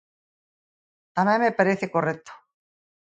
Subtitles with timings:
[1.17, 2.31] Tamén me parece correcto.